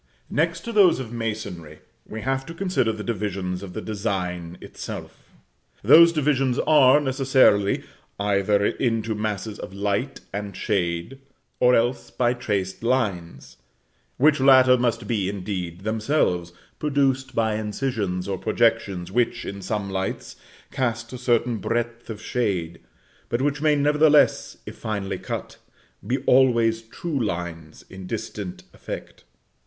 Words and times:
Next 0.31 0.61
to 0.61 0.71
those 0.71 0.99
of 0.99 1.11
the 1.11 1.15
masonry, 1.15 1.77
we 2.07 2.21
have 2.21 2.43
to 2.47 2.55
consider 2.55 2.91
the 2.91 3.03
divisions 3.03 3.61
of 3.61 3.73
the 3.73 3.81
design 3.83 4.57
itself. 4.59 5.29
Those 5.83 6.11
divisions 6.11 6.57
are, 6.57 6.99
necessarily, 6.99 7.83
either 8.19 8.65
into 8.65 9.13
masses 9.13 9.59
of 9.59 9.75
light 9.75 10.21
and 10.33 10.57
shade, 10.57 11.19
or 11.59 11.75
else 11.75 12.09
by 12.09 12.33
traced 12.33 12.81
lines; 12.81 13.57
which 14.17 14.39
latter 14.39 14.75
must 14.75 15.05
be, 15.05 15.29
indeed, 15.29 15.81
themselves 15.81 16.51
produced 16.79 17.35
by 17.35 17.53
incisions 17.53 18.27
or 18.27 18.39
projections 18.39 19.11
which, 19.11 19.45
in 19.45 19.61
some 19.61 19.87
lights, 19.91 20.35
cast 20.71 21.13
a 21.13 21.17
certain 21.19 21.57
breadth 21.57 22.09
of 22.09 22.19
shade, 22.19 22.79
but 23.29 23.39
which 23.43 23.61
may, 23.61 23.75
nevertheless, 23.75 24.57
if 24.65 24.75
finely 24.77 25.17
enough 25.17 25.27
cut, 25.27 25.57
be 26.07 26.17
always 26.25 26.81
true 26.81 27.23
lines, 27.23 27.85
in 27.87 28.07
distant 28.07 28.63
effect. 28.73 29.25